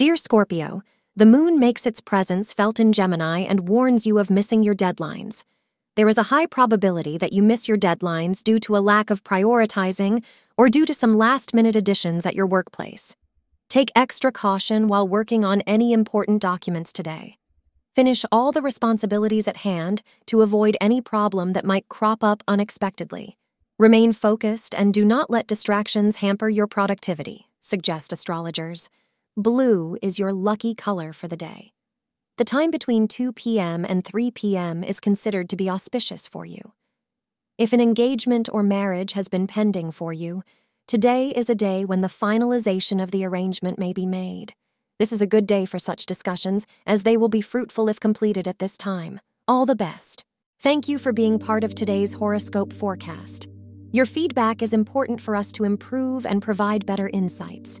Dear 0.00 0.16
Scorpio, 0.16 0.82
the 1.14 1.26
moon 1.26 1.58
makes 1.58 1.84
its 1.84 2.00
presence 2.00 2.54
felt 2.54 2.80
in 2.80 2.90
Gemini 2.90 3.40
and 3.40 3.68
warns 3.68 4.06
you 4.06 4.18
of 4.18 4.30
missing 4.30 4.62
your 4.62 4.74
deadlines. 4.74 5.44
There 5.94 6.08
is 6.08 6.16
a 6.16 6.32
high 6.32 6.46
probability 6.46 7.18
that 7.18 7.34
you 7.34 7.42
miss 7.42 7.68
your 7.68 7.76
deadlines 7.76 8.42
due 8.42 8.58
to 8.60 8.78
a 8.78 8.80
lack 8.80 9.10
of 9.10 9.22
prioritizing 9.24 10.24
or 10.56 10.70
due 10.70 10.86
to 10.86 10.94
some 10.94 11.12
last 11.12 11.52
minute 11.52 11.76
additions 11.76 12.24
at 12.24 12.34
your 12.34 12.46
workplace. 12.46 13.14
Take 13.68 13.90
extra 13.94 14.32
caution 14.32 14.88
while 14.88 15.06
working 15.06 15.44
on 15.44 15.60
any 15.66 15.92
important 15.92 16.40
documents 16.40 16.94
today. 16.94 17.36
Finish 17.94 18.24
all 18.32 18.52
the 18.52 18.62
responsibilities 18.62 19.46
at 19.46 19.58
hand 19.68 20.02
to 20.28 20.40
avoid 20.40 20.78
any 20.80 21.02
problem 21.02 21.52
that 21.52 21.66
might 21.66 21.90
crop 21.90 22.24
up 22.24 22.42
unexpectedly. 22.48 23.36
Remain 23.78 24.14
focused 24.14 24.74
and 24.74 24.94
do 24.94 25.04
not 25.04 25.28
let 25.28 25.46
distractions 25.46 26.16
hamper 26.16 26.48
your 26.48 26.66
productivity, 26.66 27.50
suggest 27.60 28.14
astrologers. 28.14 28.88
Blue 29.36 29.96
is 30.02 30.18
your 30.18 30.32
lucky 30.32 30.74
color 30.74 31.12
for 31.12 31.28
the 31.28 31.36
day. 31.36 31.72
The 32.36 32.44
time 32.44 32.70
between 32.72 33.06
2 33.06 33.32
p.m. 33.32 33.84
and 33.84 34.04
3 34.04 34.32
p.m. 34.32 34.82
is 34.82 34.98
considered 34.98 35.48
to 35.50 35.56
be 35.56 35.70
auspicious 35.70 36.26
for 36.26 36.44
you. 36.44 36.72
If 37.56 37.72
an 37.72 37.80
engagement 37.80 38.48
or 38.52 38.64
marriage 38.64 39.12
has 39.12 39.28
been 39.28 39.46
pending 39.46 39.92
for 39.92 40.12
you, 40.12 40.42
today 40.88 41.28
is 41.28 41.48
a 41.48 41.54
day 41.54 41.84
when 41.84 42.00
the 42.00 42.08
finalization 42.08 43.00
of 43.00 43.12
the 43.12 43.24
arrangement 43.24 43.78
may 43.78 43.92
be 43.92 44.04
made. 44.04 44.54
This 44.98 45.12
is 45.12 45.22
a 45.22 45.28
good 45.28 45.46
day 45.46 45.64
for 45.64 45.78
such 45.78 46.06
discussions, 46.06 46.66
as 46.84 47.04
they 47.04 47.16
will 47.16 47.28
be 47.28 47.40
fruitful 47.40 47.88
if 47.88 48.00
completed 48.00 48.48
at 48.48 48.58
this 48.58 48.76
time. 48.76 49.20
All 49.46 49.64
the 49.64 49.76
best. 49.76 50.24
Thank 50.58 50.88
you 50.88 50.98
for 50.98 51.12
being 51.12 51.38
part 51.38 51.62
of 51.62 51.76
today's 51.76 52.14
horoscope 52.14 52.72
forecast. 52.72 53.48
Your 53.92 54.06
feedback 54.06 54.60
is 54.60 54.72
important 54.72 55.20
for 55.20 55.36
us 55.36 55.52
to 55.52 55.64
improve 55.64 56.26
and 56.26 56.42
provide 56.42 56.84
better 56.84 57.08
insights. 57.08 57.80